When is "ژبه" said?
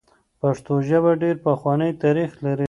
0.87-1.11